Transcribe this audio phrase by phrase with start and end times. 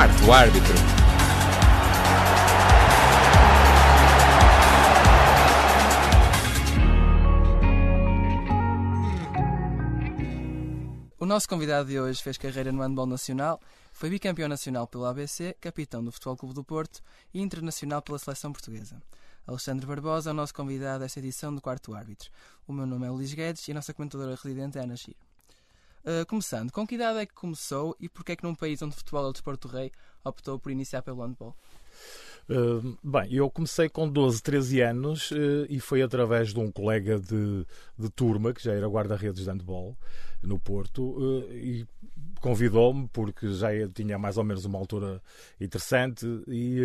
[0.00, 0.74] Quarto árbitro.
[11.18, 13.60] O nosso convidado de hoje fez carreira no handball nacional,
[13.92, 17.02] foi bicampeão nacional pela ABC, capitão do Futebol Clube do Porto
[17.34, 19.02] e internacional pela seleção portuguesa.
[19.46, 22.30] Alexandre Barbosa é o nosso convidado desta edição do Quarto Árbitro.
[22.66, 25.29] O meu nome é Luís Guedes e a nossa comentadora residente é Ana Giro.
[26.02, 28.94] Uh, começando, com que idade é que começou e porquê é que num país onde
[28.94, 29.92] o futebol é o desporto rei
[30.24, 31.54] optou por iniciar pelo handball?
[32.48, 37.20] Uh, bem, eu comecei com 12, 13 anos uh, e foi através de um colega
[37.20, 37.64] de,
[37.96, 39.96] de turma, que já era guarda-redes de handball
[40.42, 41.86] no Porto, uh, e
[42.40, 45.22] convidou-me porque já tinha mais ou menos uma altura
[45.60, 46.80] interessante e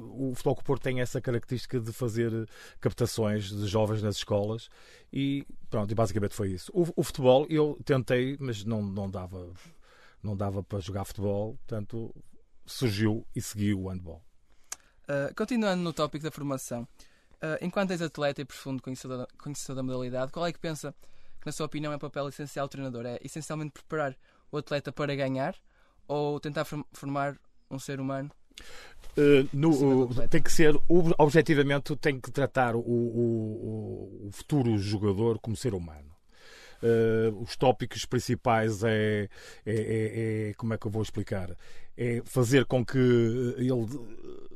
[0.00, 2.48] o Futebol Porto tem essa característica de fazer
[2.80, 4.68] captações de jovens nas escolas
[5.12, 6.72] e pronto, e basicamente foi isso.
[6.74, 9.52] O, o futebol eu tentei, mas não, não dava
[10.22, 12.14] não dava para jogar futebol, portanto
[12.66, 14.22] surgiu e seguiu o handball.
[15.04, 16.82] Uh, continuando no tópico da formação,
[17.34, 20.92] uh, enquanto és atleta e profundo conhecedor da, conhecedor da modalidade, qual é que pensa
[21.40, 23.06] que, na sua opinião, é o papel essencial do treinador?
[23.06, 24.16] É essencialmente preparar
[24.50, 25.54] o atleta para ganhar
[26.06, 27.36] ou tentar formar
[27.70, 28.30] um ser humano?
[29.18, 30.78] Uh, no, tem que ser,
[31.18, 36.14] objetivamente, tem que tratar o, o, o futuro jogador como ser humano.
[36.82, 39.28] Uh, os tópicos principais é,
[39.64, 41.56] é, é, é, Como é que eu vou explicar?
[41.96, 43.86] É fazer com que ele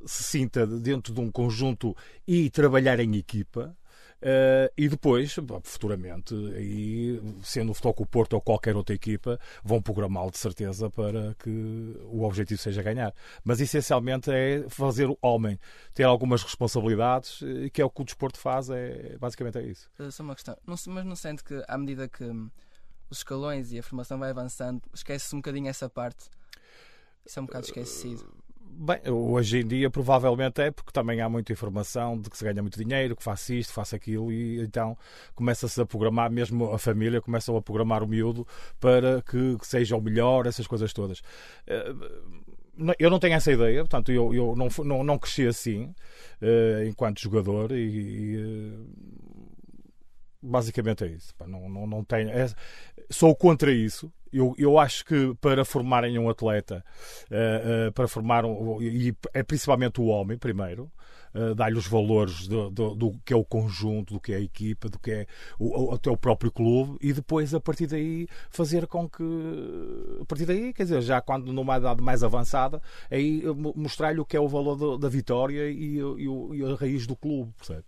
[0.04, 3.74] se sinta dentro de um conjunto e trabalhar em equipa.
[4.22, 10.30] Uh, e depois, futuramente, aí, sendo o Futebol Porto ou qualquer outra equipa, vão programá-lo
[10.30, 13.14] de certeza para que o objetivo seja ganhar.
[13.42, 15.58] Mas essencialmente é fazer o homem
[15.94, 17.40] ter algumas responsabilidades,
[17.72, 19.90] que é o que o desporto faz, é, basicamente é isso.
[19.98, 22.50] Uh, só uma questão, não, mas não sente que à medida que hum,
[23.08, 26.28] os escalões e a formação vai avançando, esquece-se um bocadinho essa parte?
[27.24, 28.39] Isso é um bocado esquecido.
[28.72, 32.62] Bem, hoje em dia provavelmente é porque também há muita informação de que se ganha
[32.62, 34.96] muito dinheiro, que faça isto, faça aquilo e então
[35.34, 38.46] começa-se a programar, mesmo a família começa a programar o miúdo
[38.78, 41.20] para que, que seja o melhor, essas coisas todas.
[41.66, 41.94] Eh,
[42.98, 45.94] eu não tenho essa ideia, portanto, eu, eu não, não, não cresci assim
[46.40, 48.86] uh, enquanto jogador e, e uh,
[50.50, 51.32] basicamente é isso.
[51.46, 52.46] Não, não, não tenho, é,
[53.08, 54.12] sou contra isso.
[54.32, 56.84] Eu, eu acho que para formarem um atleta,
[57.30, 60.90] uh, uh, para formar um, e é principalmente o homem primeiro,
[61.34, 64.40] uh, dar-lhe os valores do, do, do, que é o conjunto, do que é a
[64.40, 65.26] equipa, do que é
[65.58, 69.24] o, até o próprio clube, e depois a partir daí fazer com que
[70.20, 73.42] a partir daí, quer dizer, já quando numa idade mais avançada, aí
[73.74, 77.16] mostrar-lhe o que é o valor do, da vitória e, e, e, a raiz do
[77.16, 77.84] clube, percebe?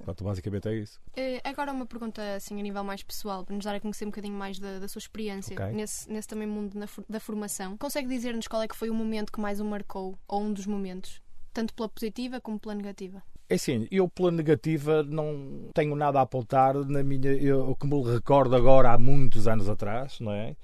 [0.00, 0.98] Portanto, basicamente é isso.
[1.10, 4.08] Uh, agora uma pergunta assim a nível mais pessoal, para nos dar a conhecer um
[4.08, 5.72] bocadinho mais da, da sua experiência okay.
[5.72, 7.76] nesse, nesse também mundo na, da formação.
[7.76, 10.66] Consegue dizer-nos qual é que foi o momento que mais o marcou, ou um dos
[10.66, 11.20] momentos,
[11.52, 13.22] tanto pela positiva como pela negativa?
[13.48, 17.32] É assim, eu pela negativa não tenho nada a apontar na minha.
[17.32, 20.56] Eu, que me recordo agora há muitos anos atrás, não é?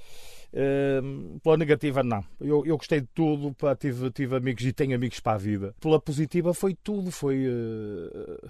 [0.53, 2.25] Uh, pela negativa, não.
[2.41, 5.75] Eu, eu gostei de tudo, pá, tive, tive amigos e tenho amigos para a vida.
[5.81, 7.11] Pela positiva, foi tudo.
[7.11, 7.47] Foi.
[7.47, 8.49] Uh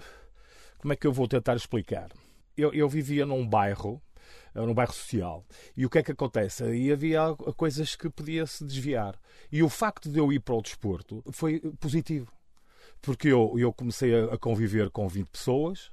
[0.77, 2.09] como é que eu vou tentar explicar?
[2.55, 4.01] Eu, eu vivia num bairro,
[4.55, 5.45] eh, num bairro social.
[5.75, 6.63] E o que é que acontece?
[6.63, 9.19] Aí havia coisas que podia se desviar.
[9.51, 12.31] E o facto de eu ir para o desporto foi positivo.
[13.01, 15.91] Porque eu, eu comecei a conviver com 20 pessoas,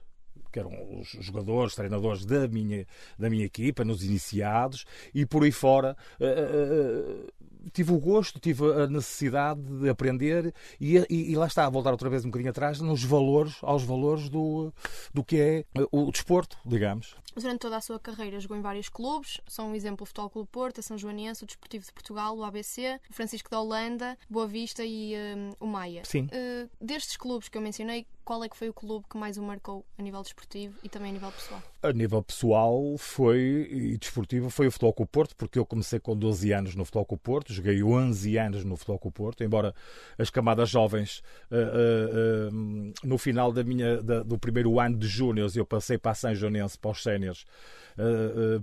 [0.51, 0.71] que eram
[1.01, 2.87] os jogadores, treinadores da minha,
[3.19, 5.97] da minha equipa, nos iniciados, e por aí fora.
[6.21, 7.33] Uh, uh,
[7.73, 11.91] tive o gosto, tive a necessidade de aprender e, e, e, lá está, a voltar
[11.91, 14.73] outra vez um bocadinho atrás, nos valores, aos valores do,
[15.13, 17.17] do que é o desporto, digamos.
[17.35, 20.49] Durante toda a sua carreira jogou em vários clubes, são um exemplo o Futebol Clube
[20.51, 24.47] Porto, a São Joanense, o Desportivo de Portugal, o ABC, o Francisco da Holanda, Boa
[24.47, 26.03] Vista e um, o Maia.
[26.05, 26.27] Sim.
[26.27, 29.43] Uh, destes clubes que eu mencionei, qual é que foi o clube que mais o
[29.43, 31.63] marcou a nível desportivo e também a nível pessoal?
[31.83, 36.17] A nível pessoal foi e desportivo foi o Futebol Clube Porto, porque eu comecei com
[36.17, 39.75] 12 anos no Futebol Clube Porto, joguei 11 anos no Futebol Porto, embora
[40.19, 45.07] as camadas jovens uh, uh, uh, no final da minha, da, do primeiro ano de
[45.07, 47.45] júniores eu passei para a São Joanense, para os séniores,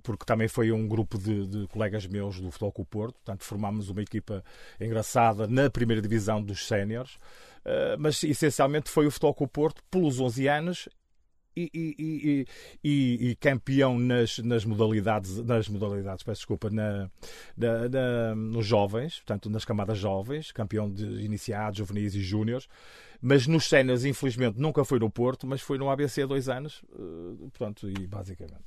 [0.03, 4.01] porque também foi um grupo de, de, colegas meus do Futebol Porto, portanto formámos uma
[4.01, 4.43] equipa
[4.79, 7.15] engraçada na primeira divisão dos séniores.
[7.63, 10.89] Uh, mas essencialmente foi o Futebol Clube Porto pelos 11 anos
[11.55, 12.47] e, e,
[12.83, 17.09] e, e, campeão nas, nas modalidades, nas modalidades, peço desculpa, na,
[17.57, 22.67] na, na, nos jovens, portanto, nas camadas jovens, campeão de iniciados, juvenis e júniores,
[23.21, 26.81] mas nos cenas, infelizmente, nunca foi no Porto, mas foi no ABC há dois anos,
[26.93, 28.63] uh, portanto, e basicamente.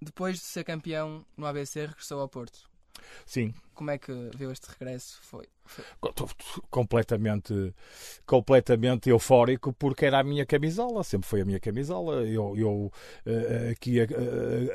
[0.00, 2.68] Depois de ser campeão no ABC, regressou ao Porto.
[3.24, 3.54] Sim.
[3.74, 5.18] Como é que viu este regresso?
[5.22, 5.46] Foi...
[6.70, 7.74] completamente,
[8.24, 12.24] completamente eufórico porque era a minha camisola, sempre foi a minha camisola.
[12.24, 12.92] Eu, eu
[13.24, 14.04] eh, aqui a,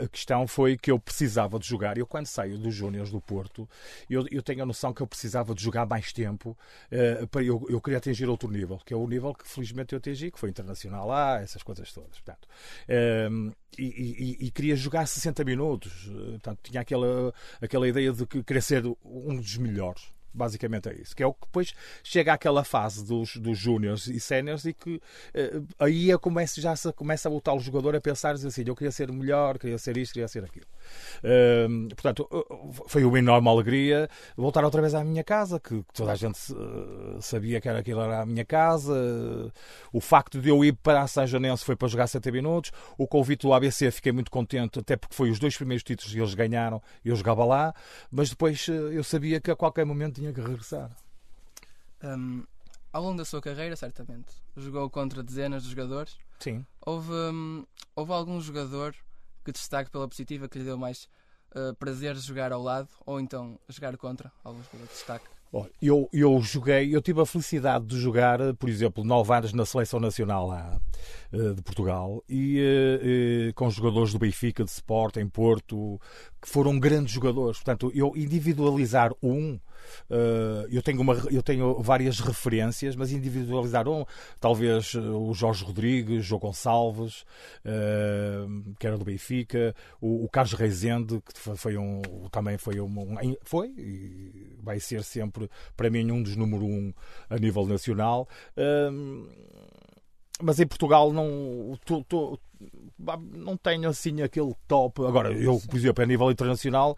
[0.04, 1.98] a, questão foi que eu precisava de jogar.
[1.98, 3.68] Eu quando saio dos Júniors do Porto,
[4.10, 6.58] eu, eu tenho a noção que eu precisava de jogar mais tempo.
[6.92, 9.98] Uh, para eu, eu queria atingir outro nível, que é o nível que felizmente eu
[9.98, 12.20] atingi, que foi internacional lá, essas coisas todas.
[12.20, 12.48] Portanto,
[12.90, 16.10] uh, e, e, e, queria jogar 60 minutos.
[16.32, 20.04] Portanto, tinha aquela, aquela ideia de que ser um dos melhores.
[20.34, 21.16] Basicamente é isso.
[21.16, 21.74] Que é o que depois
[22.04, 26.76] chega àquela fase dos, dos júniores e séniores e que uh, aí eu começo, já
[26.76, 29.98] se, começa a voltar o jogador a pensar assim: eu queria ser melhor, queria ser
[29.98, 30.66] isto, queria ser aquilo.
[31.24, 32.28] Uh, portanto,
[32.88, 37.22] foi uma enorme alegria voltar outra vez à minha casa, que, toda a gente uh,
[37.22, 39.52] sabia que era aquilo era a minha casa.
[39.92, 42.72] o facto de eu ir para a São Janense foi para jogar 70 minutos.
[42.98, 46.20] O convite do ABC fiquei muito contente, até porque foi os dois primeiros títulos que
[46.20, 47.74] eles ganharam e eu jogava lá,
[48.10, 50.90] mas depois eu sabia que a qualquer momento tinha que regressar.
[52.04, 52.44] Um,
[52.92, 56.18] ao longo da sua carreira, certamente, jogou contra dezenas de jogadores.
[56.40, 56.66] Sim.
[56.86, 58.96] Houve, um, houve algum jogador
[59.44, 61.08] que destaque pela positiva que lhe deu mais
[61.56, 65.26] uh, prazer jogar ao lado ou então jogar contra jogador de destaque?
[65.82, 70.00] Eu, eu joguei, eu tive a felicidade de jogar, por exemplo, nove anos na Seleção
[70.00, 70.80] Nacional lá,
[71.34, 76.00] eh, de Portugal e uh, com jogadores do Benfica, de Sport, em Porto,
[76.42, 77.58] que foram grandes jogadores.
[77.58, 79.60] Portanto, eu individualizar um,
[80.70, 84.06] eu, tenho uma, eu tenho várias referências, mas individualizar um,
[84.40, 87.26] talvez o Jorge Rodrigues, João Gonçalves,
[88.80, 92.02] que era do Benfica, o, o Carlos Reisende, que foi um,
[92.32, 96.94] também foi um, foi e vai ser sempre para mim um dos número um
[97.30, 98.28] a nível nacional
[100.44, 102.40] mas em Portugal não, tô, tô,
[103.34, 105.06] não tenho assim aquele top.
[105.06, 106.98] Agora, eu, por exemplo, a nível internacional,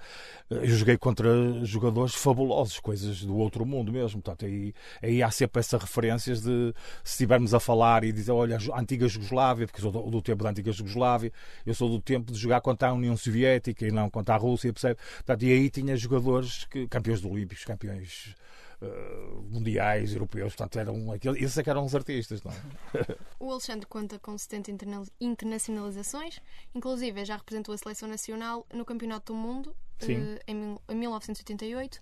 [0.49, 1.29] eh, eu joguei contra
[1.63, 4.21] jogadores fabulosos, coisas do outro mundo mesmo.
[4.21, 6.73] Portanto, aí, aí há sempre essas referências de
[7.03, 10.43] se estivermos a falar e dizer, olha, a antiga Jugoslávia, porque sou do, do, tempo
[10.43, 11.31] da antiga Jugoslávia,
[11.65, 14.71] eu sou do tempo de jogar contra a União Soviética e não contra a Rússia,
[14.73, 14.99] percebe?
[15.17, 18.35] Portanto, e aí tinha jogadores que, campeões olímpicos, campeões
[18.81, 23.05] uh, mundiais, europeus, portanto, eram aqueles, esses é que eram os artistas, não é?
[23.43, 24.71] o Alexandre conta com 70
[25.19, 26.39] internacionalizações,
[26.73, 32.01] inclusive já representou a seleção nacional no Campeonato do Mundo uh, em, em 1988.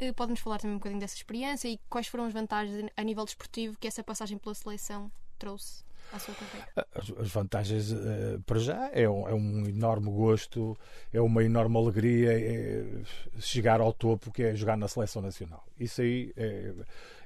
[0.00, 3.24] Uh, Pode-nos falar também um bocadinho dessa experiência e quais foram as vantagens a nível
[3.24, 5.84] desportivo que essa passagem pela seleção trouxe?
[6.94, 10.76] As, as, vantagens, uh, para já, é um, é um, enorme gosto,
[11.12, 12.84] é uma enorme alegria é
[13.38, 15.64] chegar ao topo, que é jogar na seleção nacional.
[15.78, 16.74] Isso aí é,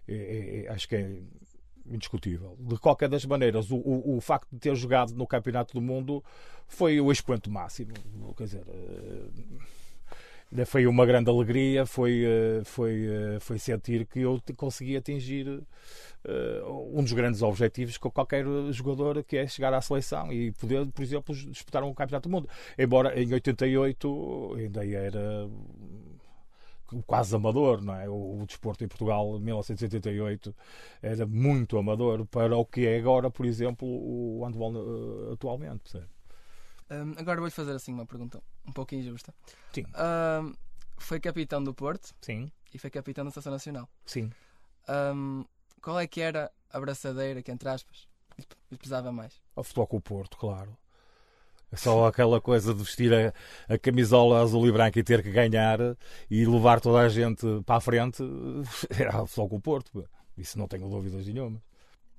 [0.07, 1.21] é, é, acho que é
[1.91, 2.57] indiscutível.
[2.59, 6.23] De qualquer das maneiras, o, o, o, facto de ter jogado no Campeonato do Mundo
[6.67, 7.93] foi o expoente máximo.
[8.37, 8.63] Quer dizer.
[8.63, 9.61] Uh,
[10.65, 13.09] foi uma grande alegria, foi, eh, foi,
[13.41, 15.61] foi sentir que eu consegui atingir
[16.93, 21.03] um dos grandes objetivos que qualquer jogador que é chegar à seleção e poder, por
[21.03, 22.49] exemplo, disputar um campeonato do mundo.
[22.79, 25.49] Embora em 88 ainda era
[27.07, 28.09] quase amador, não é?
[28.09, 30.55] O, o desporto em Portugal, em 1988,
[31.03, 35.97] era muito amador para o que é agora, por exemplo, o handball uh, atualmente.
[36.91, 39.35] Um, agora vou-lhe fazer assim uma pergunta um pouco injusta.
[39.73, 39.85] Sim.
[39.85, 40.55] Um,
[40.99, 42.15] foi capitão do Porto.
[42.21, 42.51] Sim.
[42.73, 43.89] E foi capitão da Seleção Nacional.
[44.05, 44.31] Sim.
[44.89, 45.45] Um,
[45.81, 48.09] qual é que era a braçadeira que, entre aspas,
[48.71, 49.41] lhe pesava mais?
[49.55, 50.77] O futebol com o Porto, claro.
[51.75, 53.33] Só aquela coisa de vestir a,
[53.73, 55.79] a, camisola azul e branca e ter que ganhar
[56.31, 58.23] e levar toda a gente para a frente
[58.91, 60.09] era futebol com o Porto.
[60.39, 61.63] Isso não tenho dúvidas nenhuma.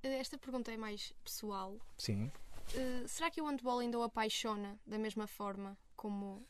[0.04, 1.78] Esta pergunta é mais pessoal.
[1.98, 2.32] Sim.
[2.76, 6.46] Uh, será que o handball ainda o apaixona da mesma forma como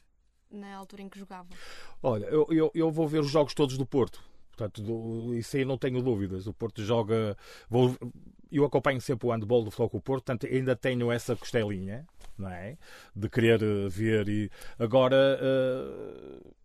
[0.50, 1.50] na altura em que jogava?
[2.02, 4.24] Olha, eu, eu, eu vou ver os jogos todos do Porto
[4.58, 6.48] Portanto, do, isso aí não tenho dúvidas.
[6.48, 7.38] O Porto joga.
[7.70, 7.96] Vou,
[8.52, 12.08] eu acompanho sempre o handball do Futebol com o Porto, portanto, ainda tenho essa costelinha,
[12.38, 12.76] não é?
[13.16, 14.50] De querer eh, ver e.
[14.80, 15.40] Agora.
[15.40, 16.58] Uh,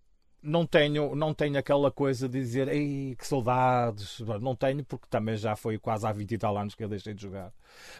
[0.44, 4.18] não tenho, não tenho aquela coisa de dizer Ei, que saudades.
[4.40, 7.14] Não tenho, porque também já foi quase há 20 e tal anos que eu deixei
[7.14, 7.52] de jogar.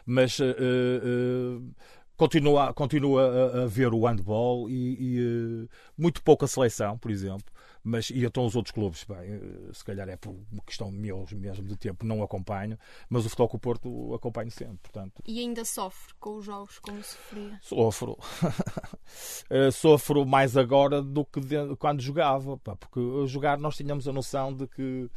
[0.04, 1.74] Mas uh, uh,
[2.16, 7.51] continua, continua a, a, ver o handball e, e muito pouca seleção, por exemplo.
[7.84, 11.66] Mas, e então os outros clubes, bem, eh, se calhar é por questão meu mesmo
[11.66, 15.22] de tempo, não acompanho, mas o Futebol com o Porto acompanho sempre, portanto.
[15.26, 17.58] E ainda sofre com os jogos como sofria?
[17.60, 18.16] Sofro.
[19.50, 21.40] Eh, sofro mais agora do que
[21.78, 25.10] quando jogava, pá, porque jogar nós tínhamos a noção de que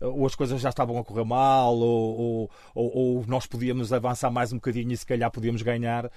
[0.00, 4.52] ou as coisas já estavam a correr mal, ou, ou, ou, nós podíamos avançar mais
[4.52, 6.10] um bocadinho e se calhar podíamos ganhar.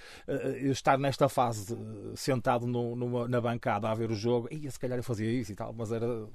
[0.71, 1.77] Estar nesta fase
[2.15, 5.51] sentado no, numa, na bancada a ver o jogo, e se calhar eu fazia isso
[5.51, 6.27] e tal, mas era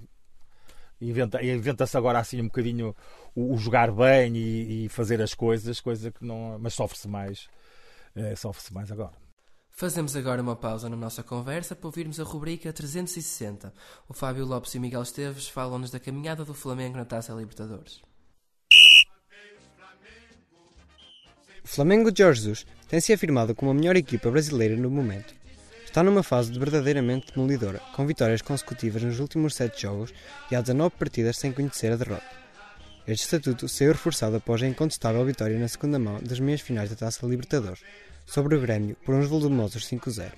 [1.01, 2.95] inventa, inventa-se agora assim um bocadinho
[3.35, 6.59] o, o jogar bem e, e, fazer as coisas, coisa que não.
[6.59, 7.49] Mas sofre-se mais.
[8.15, 9.28] É, sofre-se mais agora.
[9.79, 13.73] Fazemos agora uma pausa na nossa conversa para ouvirmos a rubrica 360.
[14.09, 18.03] O Fábio Lopes e Miguel Esteves falam-nos da caminhada do Flamengo na Taça Libertadores.
[21.63, 25.33] O Flamengo de Jesus tem se afirmado como a melhor equipa brasileira no momento.
[25.85, 30.13] Está numa fase de verdadeiramente demolidora, com vitórias consecutivas nos últimos sete jogos
[30.51, 32.27] e há 19 partidas sem conhecer a derrota.
[33.07, 36.97] Este estatuto saiu reforçado após a incontestável vitória na segunda mão das meias finais da
[36.97, 37.81] Taça Libertadores,
[38.29, 40.33] sobre o Grêmio por uns volumosos 5-0.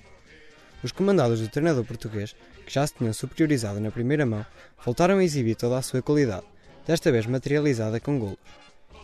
[0.81, 2.33] Os comandados do treinador português,
[2.65, 4.45] que já se tinham superiorizado na primeira mão,
[4.83, 6.45] voltaram a exibir toda a sua qualidade,
[6.87, 8.37] desta vez materializada com golos.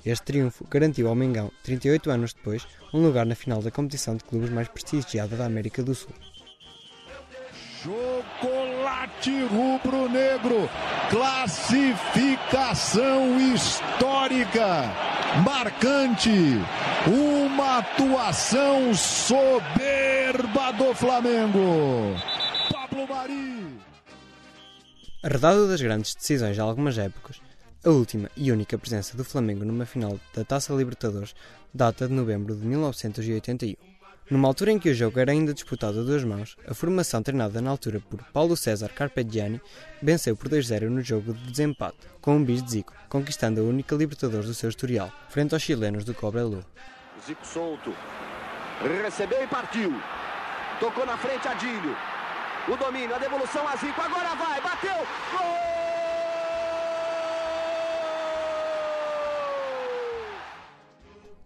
[0.05, 4.23] Este triunfo garantiu ao Mengão, 38 anos depois, um lugar na final da competição de
[4.23, 6.13] clubes mais prestigiada da América do Sul.
[7.83, 10.69] Chocolate rubro-negro,
[11.09, 14.89] classificação histórica,
[15.43, 16.31] marcante,
[17.57, 22.15] uma atuação soberba do Flamengo.
[22.71, 23.79] Pablo Mari.
[25.23, 27.41] Arredado das grandes decisões de algumas épocas,
[27.83, 31.33] a última e única presença do Flamengo numa final da Taça Libertadores
[31.73, 33.75] data de novembro de 1981.
[34.29, 37.59] Numa altura em que o jogo era ainda disputado a duas mãos, a formação treinada
[37.59, 39.59] na altura por Paulo César Carpegiani
[39.99, 43.95] venceu por 2-0 no jogo de desempate, com um bis de Zico, conquistando a única
[43.95, 46.63] Libertadores do seu historial, frente aos chilenos do Cobreloa.
[47.25, 47.93] Zico solto,
[49.01, 49.91] recebeu e partiu,
[50.79, 51.95] tocou na frente a Dílio,
[52.67, 54.97] o domínio, a devolução a Zico, agora vai, bateu,
[55.31, 55.67] gol!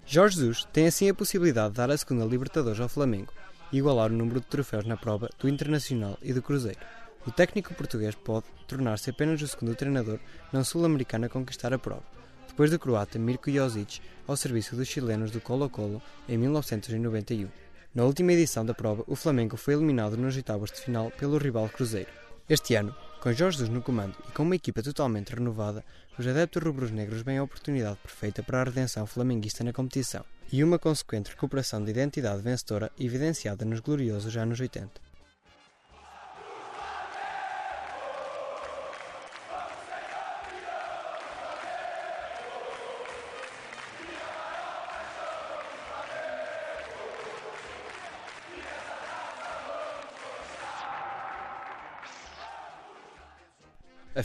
[0.05, 3.31] Jorge Jesus tem assim a possibilidade de dar a segunda Libertadores ao Flamengo
[3.71, 6.79] e igualar o número de troféus na prova do Internacional e do Cruzeiro.
[7.25, 10.19] O técnico português pode tornar-se apenas o segundo treinador
[10.51, 12.03] não sul-americano a conquistar a prova,
[12.51, 17.47] depois do croata Mirko Josic ao serviço dos chilenos do Colo-Colo em 1991.
[17.95, 21.69] Na última edição da prova, o Flamengo foi eliminado nos oitavos de final pelo rival
[21.69, 22.09] Cruzeiro.
[22.49, 25.83] Este ano, com Jorge Jesus no comando e com uma equipa totalmente renovada,
[26.19, 30.77] os adeptos rubros-negros veem a oportunidade perfeita para a redenção flamenguista na competição e uma
[30.77, 35.10] consequente recuperação de identidade vencedora evidenciada nos gloriosos anos 80.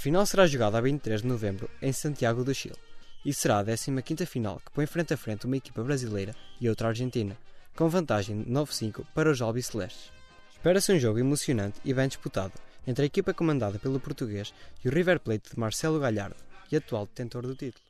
[0.07, 2.77] Final será jogada a 23 de novembro em Santiago do Chile
[3.25, 6.87] e será a 15ª final que põe frente a frente uma equipa brasileira e outra
[6.87, 7.37] argentina,
[7.75, 10.13] com vantagem de 9-5 para os albicelestes.
[10.53, 12.53] Espera-se um jogo emocionante e bem disputado
[12.87, 16.37] entre a equipa comandada pelo português e o River Plate de Marcelo Galhardo
[16.71, 17.85] e atual detentor do título.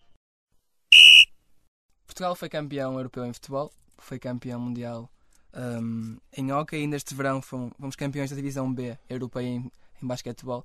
[2.06, 5.10] Portugal foi campeão europeu em futebol, foi campeão mundial
[5.52, 9.70] um, em hockey e ainda este verão fomos campeões da divisão B europeia em,
[10.02, 10.64] em basquetebol.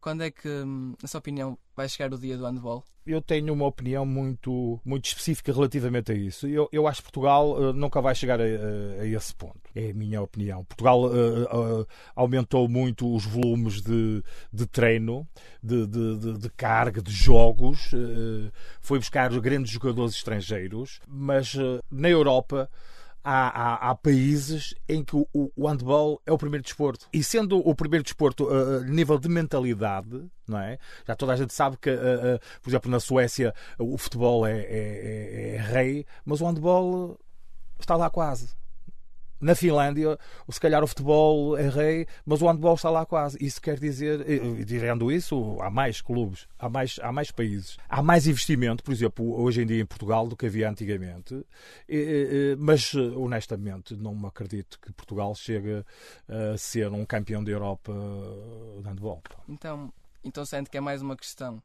[0.00, 2.84] Quando é que, hum, na sua opinião, vai chegar o dia do handball?
[3.06, 6.46] Eu tenho uma opinião muito, muito específica relativamente a isso.
[6.46, 9.60] Eu, eu acho que Portugal uh, nunca vai chegar a, a, a, esse ponto.
[9.74, 10.64] É a minha opinião.
[10.64, 15.26] Portugal uh, uh, aumentou muito os volumes de, de treino,
[15.62, 17.90] de, de, de, de carga, de jogos.
[18.80, 21.56] foi buscar grandes jogadores estrangeiros, mas
[21.90, 22.70] na Europa
[23.24, 27.08] há, há, há, países em que o, o, handball é o primeiro desporto.
[27.12, 30.78] E sendo o primeiro desporto uh, nível de mentalidade, não é?
[31.06, 34.60] Já toda a gente sabe que, uh, uh, por exemplo, na Suécia o futebol é,
[34.60, 37.18] é, é, é rei, mas o handball
[37.78, 38.59] está lá quase.
[39.40, 40.18] Na Finlândia,
[40.50, 43.38] se calhar o futebol é rei, mas o handball está lá quase.
[43.40, 44.22] Isso quer dizer,
[44.66, 49.40] dizendo isso, há mais clubes, há mais, há mais países, há mais investimento, por exemplo,
[49.40, 51.42] hoje em dia em Portugal do que havia antigamente.
[52.58, 55.84] Mas, honestamente, não me acredito que Portugal chegue
[56.28, 57.94] a ser um campeão da Europa
[58.82, 59.22] de handball.
[59.48, 59.90] Então,
[60.22, 61.62] então sente que é mais uma questão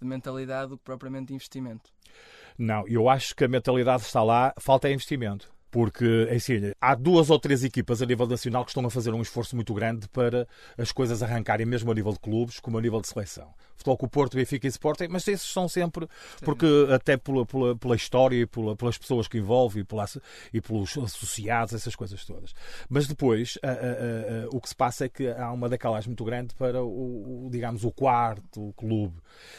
[0.00, 1.90] de mentalidade do que propriamente de investimento?
[2.56, 7.28] Não, eu acho que a mentalidade está lá, falta é investimento porque assim, há duas
[7.28, 10.48] ou três equipas a nível nacional que estão a fazer um esforço muito grande para
[10.78, 13.52] as coisas arrancarem, mesmo a nível de clubes, como a nível de seleção.
[13.76, 16.08] Futebol com o Porto, Benfica e Sporting, mas esses são sempre,
[16.42, 20.06] porque até pela, pela, pela história e pela, pelas pessoas que envolve e, pela,
[20.52, 22.54] e pelos associados, essas coisas todas.
[22.88, 26.24] Mas depois, a, a, a, o que se passa é que há uma decalagem muito
[26.24, 29.16] grande para o, o digamos, o quarto clube.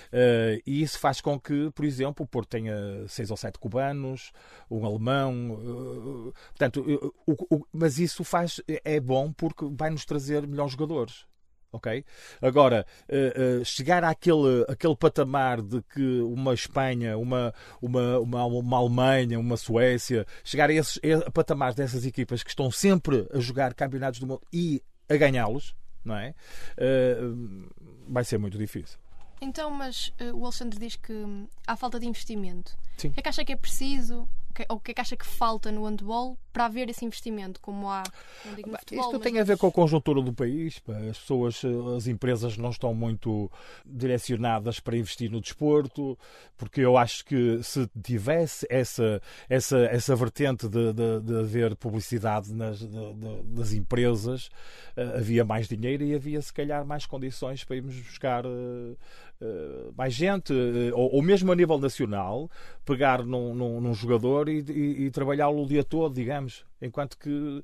[0.08, 4.32] Uh, e isso faz com que, por exemplo, o Porto tenha seis ou sete cubanos,
[4.70, 6.82] um alemão, uh, portanto,
[7.28, 11.26] uh, mas isso faz, é bom porque vai nos trazer melhores jogadores
[11.72, 12.04] ok?
[12.42, 18.78] Agora, uh, uh, chegar àquele, àquele patamar de que uma Espanha, uma, uma, uma, uma
[18.78, 23.74] Alemanha, uma Suécia, chegar a esses a patamares dessas equipas que estão sempre a jogar
[23.74, 26.34] campeonatos do mundo e a ganhá-los, não é?
[26.78, 27.70] Uh,
[28.08, 28.98] vai ser muito difícil.
[29.40, 32.76] Então, mas o Alexandre diz que hum, há falta de investimento.
[32.98, 33.10] Sim.
[33.10, 34.28] O que é que acha que é preciso
[34.68, 37.88] ou o que é que acha que falta no handball para haver esse investimento, como
[37.88, 38.02] há
[38.80, 40.82] futebol, Isto tem a ver com a conjuntura do país.
[41.08, 41.62] As pessoas,
[41.96, 43.52] as empresas não estão muito
[43.86, 46.18] direcionadas para investir no desporto,
[46.58, 52.52] porque eu acho que se tivesse essa, essa, essa vertente de, de, de haver publicidade
[52.52, 52.88] nas, de,
[53.54, 54.50] das empresas,
[54.96, 58.96] eh, havia mais dinheiro e havia se calhar mais condições para irmos buscar eh,
[59.40, 60.52] eh, mais gente,
[60.94, 62.50] ou, ou, mesmo a nível nacional,
[62.84, 66.47] pegar num, num, num jogador e, e, e trabalhá-lo o dia todo, digamos.
[66.82, 67.64] Enquanto que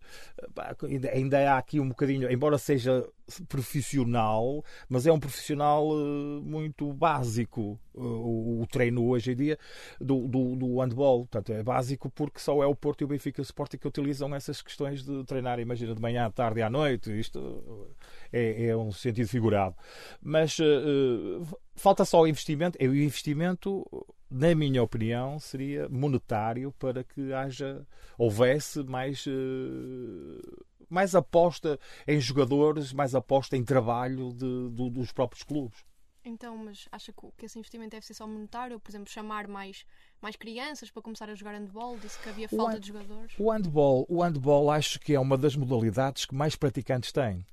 [0.56, 0.76] pá,
[1.14, 3.08] ainda há aqui um bocadinho, embora seja
[3.48, 9.60] profissional, mas é um profissional uh, muito básico uh, o, o, treino hoje em dia
[10.00, 11.26] do, do, do, handball.
[11.26, 14.62] Portanto, é básico porque só é o Porto e o Benfica Sporting que utilizam essas
[14.62, 17.18] questões de treinar, imagina, de manhã, à tarde à noite.
[17.18, 17.96] Isto
[18.32, 19.76] é, é um sentido figurado.
[20.22, 22.78] Mas uh, falta só o investimento.
[22.80, 23.86] É o investimento
[24.34, 27.86] na minha opinião, seria monetário para que haja,
[28.18, 35.44] houvesse mais, eh, mais aposta em jogadores, mais aposta em trabalho de, de, dos próprios
[35.44, 35.86] clubes.
[36.26, 38.80] Então, mas acha que esse investimento deve ser só monetário?
[38.80, 39.86] Por exemplo, chamar mais,
[40.22, 41.98] mais crianças para começar a jogar handball?
[42.00, 43.34] Disse que havia falta de jogadores.
[43.38, 47.46] O handball, o handball acho que é uma das modalidades que mais praticantes têm.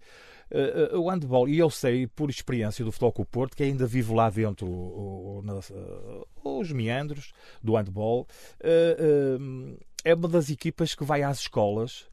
[0.53, 3.87] Uh, o handball, e eu sei por experiência do Futebol com o Porto, que ainda
[3.87, 8.27] vivo lá dentro o, o, na, uh, os meandros do handball,
[8.61, 12.09] uh, é uma das equipas que vai às escolas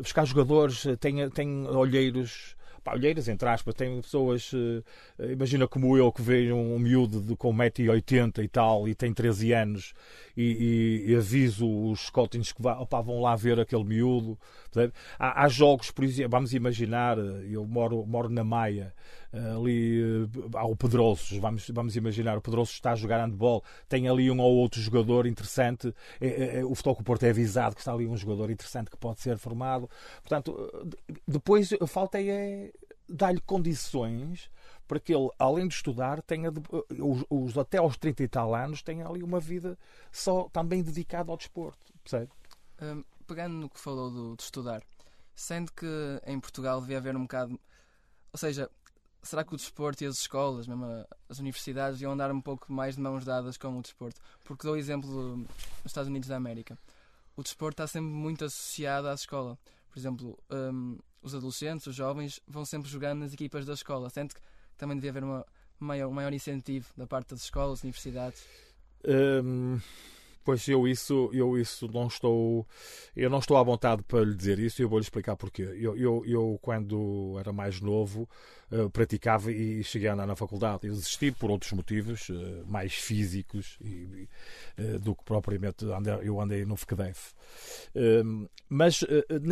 [0.00, 2.55] buscar jogadores, tem, tem olheiros
[2.92, 4.84] olheiras, entre aspas, tem pessoas, uh,
[5.30, 9.52] imagina como eu, que vejo um miúdo de, com 1,80m e tal, e tem 13
[9.52, 9.94] anos,
[10.36, 14.38] e, e, e aviso os scouting's que opa, vão lá ver aquele miúdo.
[15.18, 18.92] Há, há, jogos, por exemplo, vamos imaginar, eh, eu moro, moro na Maia,
[19.54, 24.30] ali há o Pedrosos, vamos, vamos imaginar, o Pedrosos está a jogar handball, tem ali
[24.30, 28.06] um ou outro jogador interessante, é, é o Futebol Porto é avisado que está ali
[28.06, 29.88] um jogador interessante que pode ser formado.
[30.22, 30.88] Portanto,
[31.26, 32.72] depois falta é
[33.08, 34.50] dar-lhe condições
[34.86, 38.82] para que ele, além de estudar, tenha os, os, até aos 30 e tal anos,
[38.82, 39.78] tenha ali uma vida
[40.12, 41.92] só também dedicada ao desporto.
[42.02, 42.30] Percebe?
[42.80, 44.82] Um, pegando no que falou do, de estudar,
[45.34, 45.86] sendo que
[46.26, 47.58] em Portugal devia haver um bocado.
[48.32, 48.70] Ou seja,
[49.26, 50.86] será que o desporto e as escolas, mesmo
[51.28, 54.20] as universidades, iam andar um pouco mais de mãos dadas com o desporto?
[54.44, 55.46] Porque dou o exemplo dos
[55.84, 56.78] Estados Unidos da América.
[57.36, 59.58] O desporto está sempre muito associado à escola.
[59.90, 64.08] Por exemplo, um, os adolescentes, os jovens, vão sempre jogando nas equipas da escola.
[64.08, 64.40] Sente que
[64.76, 65.44] também devia haver uma
[65.78, 68.44] maior, um maior incentivo da parte das escolas, universidades.
[69.04, 69.78] Um,
[70.46, 72.64] Pois eu isso, eu isso não estou,
[73.16, 75.62] eu não estou à vontade para lhe dizer isso e eu vou lhe explicar porquê.
[75.76, 78.28] Eu, eu, eu quando era mais novo
[78.70, 80.86] uh, praticava e cheguei a andar na faculdade.
[80.86, 84.28] Eu desisti por outros motivos uh, mais físicos e,
[84.78, 87.34] uh, do que propriamente andei, eu andei no FCDEF.
[87.94, 89.04] Ehm, mas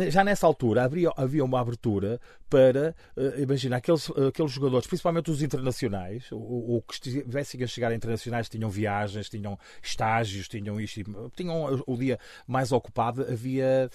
[0.09, 2.95] já nessa altura havia, havia uma abertura para,
[3.37, 8.69] imaginar, aqueles, aqueles jogadores, principalmente os internacionais, ou, que estivessem a chegar a internacionais, tinham
[8.69, 12.17] viagens, tinham estágios, tinham isto, tinham o dia
[12.47, 13.89] mais ocupado, havia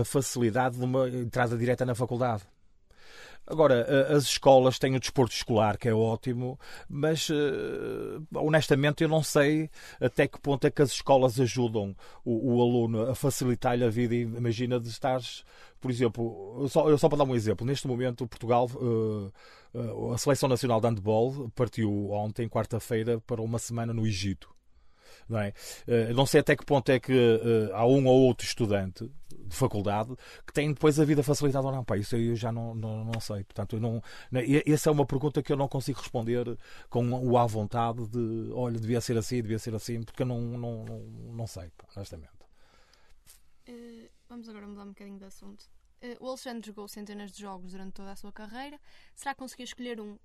[0.00, 2.42] a facilidade de uma entrada direta na faculdade.
[3.44, 6.56] Agora, as escolas têm o desporto escolar, que é ótimo,
[6.88, 7.28] mas
[8.32, 9.68] honestamente eu não sei
[10.00, 14.14] até que ponto é que as escolas ajudam o, o aluno a facilitar-lhe a vida.
[14.14, 15.44] Imagina de estares,
[15.80, 18.70] por exemplo, só, só para dar um exemplo, neste momento Portugal,
[20.14, 24.51] a Seleção Nacional de Handball partiu ontem, quarta-feira, para uma semana no Egito.
[25.32, 25.54] Não, é?
[25.88, 29.56] Uh, não sei até que ponto é que uh, há um ou outro estudante de
[29.56, 30.14] faculdade
[30.46, 31.84] que tem depois a vida facilitada ou não.
[31.84, 33.42] Pá, isso eu já não, não, não sei.
[33.44, 34.02] Portanto, eu não,
[34.66, 36.58] essa é uma pergunta que eu não consigo responder
[36.90, 40.40] com o à vontade de olha, devia ser assim, devia ser assim, porque eu não,
[40.40, 40.98] não, não,
[41.32, 42.30] não sei, pá, honestamente.
[43.68, 45.64] Uh, vamos agora mudar um bocadinho de assunto.
[46.20, 48.78] o Alexandre jogou centenas de jogos durante toda a sua carreira.
[49.14, 50.18] Será que conseguiu escolher um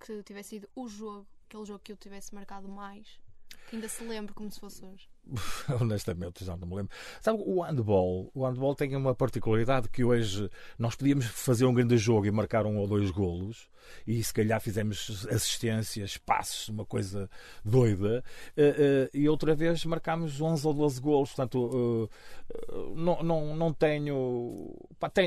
[0.00, 3.20] que tivesse sido o jogo, aquele jogo que eu tivesse marcado mais?
[3.68, 5.08] Que ainda se lembra como se fosse hoje.
[5.80, 6.92] Honestamente, já não me lembro.
[7.20, 11.96] Sabe, o handball, o handball tem uma particularidade que hoje nós podíamos fazer um grande
[11.96, 13.68] jogo e marcar um ou dois golos
[14.06, 17.28] e se calhar fizemos assistências, passos, uma coisa
[17.64, 18.24] doida,
[18.56, 21.30] uh, uh, e outra vez marcámos 11 ou 12 golos.
[21.30, 22.08] Portanto,
[22.68, 24.74] uh, não, não, não tenho.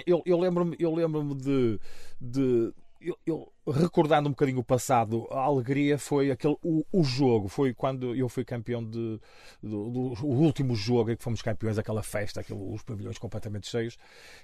[0.05, 1.79] Eu eu lembro-me eu lembro de,
[2.19, 7.47] de eu, eu, recordando um bocadinho o passado, a alegria foi aquele o, o jogo,
[7.47, 9.19] foi quando eu fui campeão de,
[9.61, 13.97] do, do, último jogo em que fomos campeões, aquela festa, aquele, os pavilhões completamente cheios,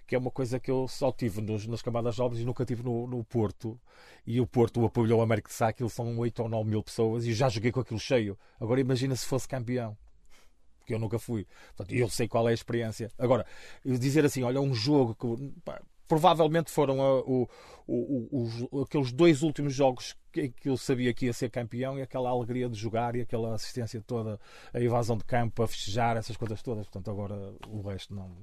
[0.06, 2.84] que é uma coisa que eu só tive nos, nas camadas jovens e nunca tive
[2.84, 3.80] no, no Porto.
[4.26, 7.26] E o Porto, o pavilhão Américo de Sá, aquilo são 8 ou 9 mil pessoas
[7.26, 8.38] e já joguei com aquilo cheio.
[8.60, 9.98] Agora imagina se fosse campeão
[10.86, 11.46] que eu nunca fui.
[11.76, 13.12] Portanto, eu sei qual é a experiência.
[13.18, 13.46] Agora,
[13.86, 17.48] dizer assim, olha, um jogo que pá, provavelmente foram a, o,
[17.88, 22.02] o, os, aqueles dois últimos jogos que, que eu sabia que ia ser campeão e
[22.02, 24.40] aquela alegria de jogar e aquela assistência toda,
[24.74, 26.88] a evasão de campo, a festejar, essas coisas todas.
[26.88, 28.36] Portanto, agora o resto não,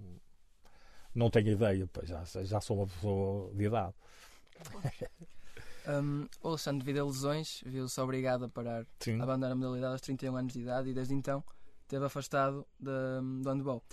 [1.13, 3.95] não tenho ideia, pois já, já sou uma pessoa de idade.
[5.89, 9.21] Um, o Alexandre, devido a lesões, viu-se obrigado a parar, Sim.
[9.21, 11.45] a abandonar a modalidade aos 31 anos de idade e desde então
[11.83, 12.91] esteve afastado de,
[13.41, 13.85] do handball.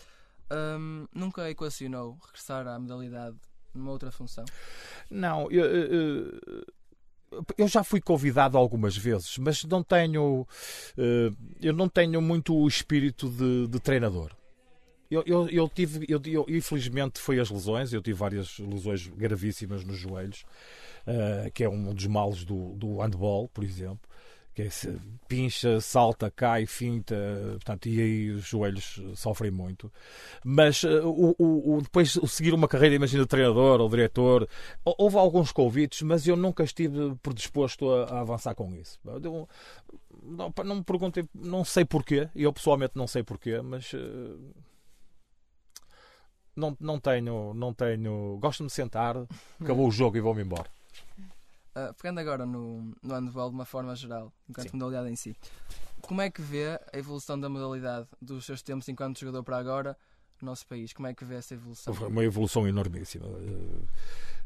[0.52, 3.38] Um, nunca equacionou regressar à modalidade
[3.74, 4.46] numa outra função?
[5.10, 6.42] Não, eu, eu,
[7.58, 10.48] eu, já fui convidado algumas vezes, mas não tenho,
[10.98, 11.32] eh,
[11.62, 14.32] eu não tenho muito o espírito de, de treinador.
[15.10, 19.84] Eu, eu, eu, tive, eu, eu, infelizmente foi as lesões, eu tive várias lesões gravíssimas
[19.84, 20.44] nos joelhos,
[21.06, 24.10] uh, que é um dos males do, do handball, por exemplo
[24.54, 24.70] que é,
[25.28, 27.16] pincha, salta, cai, finta,
[27.54, 29.92] portanto, e aí os joelhos sofrem muito.
[30.44, 34.48] Mas uh, o, o, depois seguir uma carreira, imagina, de treinador ou diretor,
[34.86, 39.00] houve alguns convites, mas eu nunca estive predisposto a, a avançar com isso.
[39.06, 39.48] Eu,
[40.22, 43.92] não, não me perguntem, não sei porquê, eu pessoalmente não sei porquê, mas.
[43.94, 44.54] Uh,
[46.56, 48.38] não, não tenho, não tenho.
[48.40, 49.16] Gosto de me sentar,
[49.60, 50.70] acabou o jogo e vou-me embora.
[51.76, 54.78] Uh, pegando agora no, no handball de uma forma geral, enquanto Sim.
[54.78, 55.36] modalidade em si,
[56.02, 59.98] como é que vê a evolução da modalidade dos seus tempos enquanto jogador para agora
[60.42, 60.94] no nosso país?
[60.94, 61.94] Como é que vê essa evolução?
[61.94, 63.26] Uma evolução enormíssima.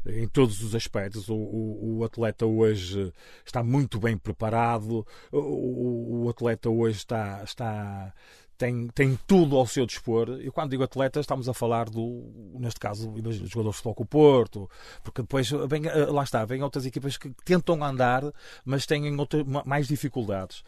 [0.06, 3.12] Em todos os aspectos, o, o, o atleta hoje
[3.44, 8.14] está muito bem preparado, o, o atleta hoje está, está,
[8.58, 10.28] tem, tem tudo ao seu dispor.
[10.40, 12.24] E quando digo atleta, estamos a falar do,
[12.58, 14.70] neste caso, imagina, jogadores de futebol com o Porto,
[15.02, 18.22] porque depois, eh, lá está, vem outras equipas que tentam andar,
[18.64, 20.64] mas têm outra, mais dificuldades.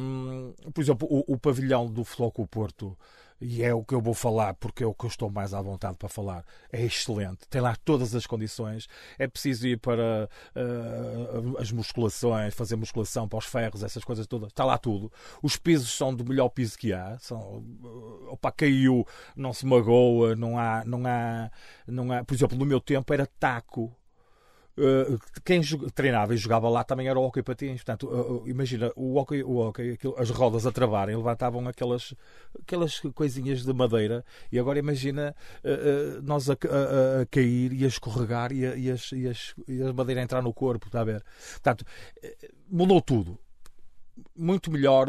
[0.00, 2.96] Um, por exemplo, o, o pavilhão do futebol com o Porto
[3.40, 5.62] e é o que eu vou falar porque é o que eu estou mais à
[5.62, 6.44] vontade para falar.
[6.72, 8.88] É excelente, tem lá todas as condições.
[9.18, 14.48] É preciso ir para uh, as musculações, fazer musculação para os ferros, essas coisas todas.
[14.48, 15.12] Está lá tudo.
[15.42, 17.18] Os pisos são do melhor piso que há.
[17.18, 17.38] São,
[17.82, 21.50] uh, opa, caiu, não se magoa, não há, não há,
[21.86, 22.24] não há.
[22.24, 23.94] Por exemplo, no meu tempo era taco
[25.44, 25.60] quem
[25.94, 27.82] treinava e jogava lá também era o hockey patins.
[27.82, 32.14] Portanto, uh, uh, imagina, o hockey, o hockey aquilo, as rodas a travarem, levantavam aquelas,
[32.60, 35.34] aquelas coisinhas de madeira e agora imagina
[36.22, 39.82] nós a, a, a, cair e a escorregar e a, e, as, e, as, e
[39.82, 41.24] a madeira a entrar no corpo, está a ver?
[41.52, 41.84] Portanto,
[42.70, 43.38] mudou tudo.
[44.36, 45.06] Muito melhor.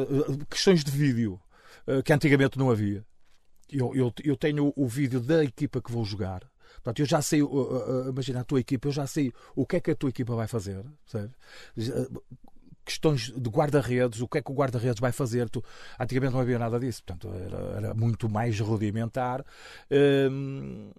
[0.49, 1.39] questões de vídeo
[2.03, 3.05] que antigamente não havia.
[3.71, 6.49] Eu, eu, eu tenho o vídeo da equipa que vou jogar
[6.84, 7.42] Portanto, eu já sei,
[8.08, 10.48] imagina a tua equipa, eu já sei o que é que a tua equipa vai
[10.48, 11.32] fazer, sabe?
[12.89, 15.48] questões de guarda-redes, o que é que o guarda-redes vai fazer.
[15.48, 15.63] Tu,
[16.00, 19.46] antigamente não havia nada disso, portanto era, era muito mais rudimentar.
[19.92, 20.92] Hum,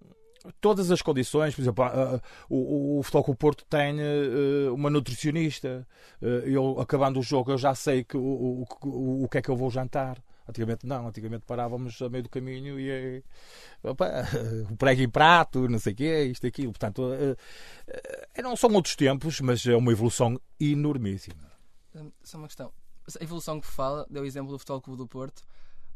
[0.61, 1.85] todas as condições, por exemplo,
[2.49, 5.87] o, o Futebol Porto tem uh, uma nutricionista.
[6.21, 9.57] Eu, acabando o jogo, eu já sei que, o, o, o que é que eu
[9.57, 10.23] vou jantar.
[10.51, 13.25] Antigamente não, antigamente parávamos a meio do caminho e
[13.83, 14.07] opa,
[14.71, 16.73] o prego em prato, não sei o quê, isto aquilo.
[16.73, 21.51] Portanto, uh, uh, não são outros tempos, mas é uma evolução enormíssima.
[22.23, 22.73] Só uma questão.
[23.19, 25.43] A evolução que fala, deu o exemplo do Futebol Clube do Porto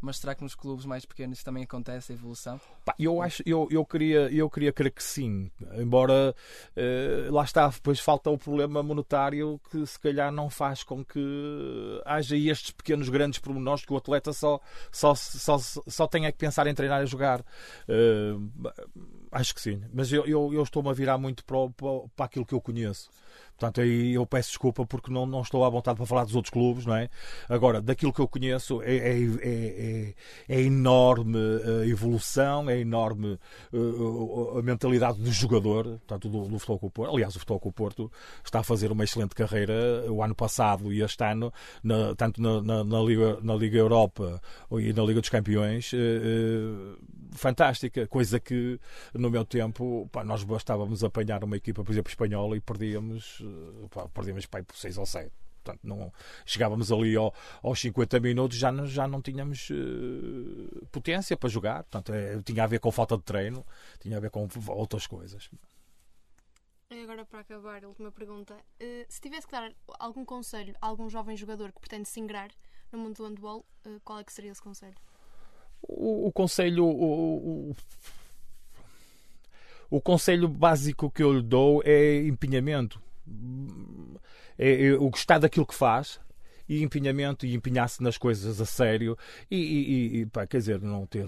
[0.05, 2.61] mas será que nos clubes mais pequenos também acontece a evolução?
[2.99, 6.35] eu acho, eu, eu, queria, eu queria crer que sim, embora
[6.77, 12.03] uh, lá está, depois falta o problema monetário que se calhar não faz com que
[12.05, 14.61] haja estes pequenos grandes pormenores que o atleta só,
[14.93, 17.40] só, só, só tenha que pensar em treinar e jogar.
[17.88, 18.95] Uh,
[19.35, 22.47] Acho que sim, mas eu, eu, eu estou-me a virar muito para, para, para aquilo
[22.47, 23.11] que eu conheço.
[23.59, 26.51] Portanto, aí eu peço desculpa porque não, não estou à vontade para falar dos outros
[26.51, 27.09] clubes, não é?
[27.49, 30.14] Agora, daquilo que eu conheço, é, é, é,
[30.49, 31.38] é enorme
[31.83, 33.38] a evolução, é enorme
[34.59, 37.14] a mentalidade do jogador, portanto, do, do Futebol o Porto.
[37.14, 38.12] Aliás, o Futebol o Porto
[38.45, 42.61] está a fazer uma excelente carreira o ano passado e este ano, na, tanto na,
[42.61, 44.40] na, na, Liga, na Liga Europa
[44.73, 45.93] e na Liga dos Campeões.
[45.95, 46.97] Eh, eh,
[47.35, 48.81] fantástica, coisa que
[49.12, 53.88] no meu tempo pá, nós bastávamos apanhar uma equipa, por exemplo, espanhola e perdíamos, eh,
[53.90, 55.31] pá, perdíamos pá, por 6 ou 7.
[55.64, 56.12] Portanto, não,
[56.44, 61.85] chegávamos ali ao, aos 50 minutos já não, já não tínhamos uh, potência para jogar.
[61.85, 63.64] Portanto, é, tinha a ver com falta de treino,
[63.99, 65.49] tinha a ver com outras coisas.
[66.90, 68.55] E agora, para acabar, a última pergunta.
[68.55, 72.51] Uh, se tivesse que dar algum conselho a algum jovem jogador que pretende se ingrar
[72.92, 74.94] no mundo do handball, uh, qual é que seria esse conselho?
[75.88, 76.85] O, o conselho.
[76.85, 77.77] O, o,
[79.90, 83.01] o, conselho básico que eu lhe dou é empenhamento.
[84.59, 86.20] É, é o gostar daquilo que faz
[86.68, 89.16] e empenhamento e empenhar-se nas coisas a sério
[89.51, 91.27] e, e, e pá, quer dizer, não ter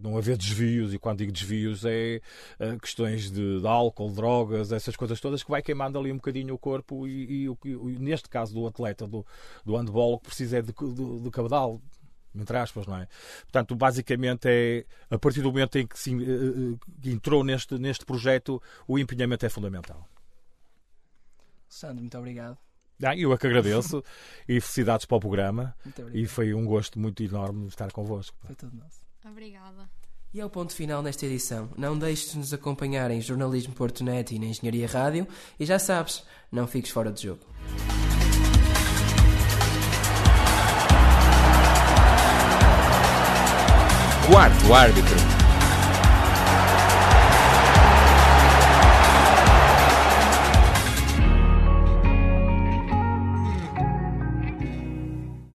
[0.00, 2.20] não haver desvios e quando digo desvios é,
[2.58, 6.54] é questões de, de, álcool, drogas, essas coisas todas que vai queimando ali um bocadinho
[6.54, 9.26] o corpo e, e neste caso do atleta do,
[9.64, 11.80] do handball que precisa é de, de cabedal
[12.34, 13.08] entre aspas, não é?
[13.42, 18.62] Portanto, basicamente é a partir do momento em que se uh, entrou neste, neste projeto,
[18.86, 20.08] o empenhamento é fundamental.
[21.68, 22.56] Sandro, muito obrigado.
[23.02, 24.02] Ah, eu é que agradeço
[24.48, 25.74] e felicidades para o programa.
[26.12, 28.36] E foi um gosto muito enorme estar convosco.
[28.44, 29.04] Foi tudo nosso.
[29.24, 29.88] Obrigada.
[30.32, 31.70] E é o ponto final nesta edição.
[31.76, 35.26] Não deixes de nos acompanhar em Jornalismo Porto Net e na Engenharia Rádio.
[35.58, 37.40] E já sabes, não fiques fora de jogo.
[44.34, 45.33] Quarto árbitro.